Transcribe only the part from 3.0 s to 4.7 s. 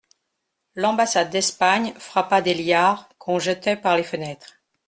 qu'on jetait par les fenêtres.